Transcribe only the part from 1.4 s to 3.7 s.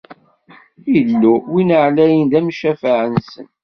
Win Ɛlayen, d amcafeɛ-nsen.